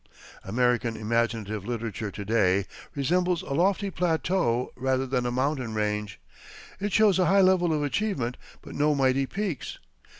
[0.43, 2.65] American imaginative literature to day
[2.95, 6.19] resembles a lofty plateau rather than a mountain range.
[6.79, 9.77] It shows a high level of achievement, but no mighty peaks.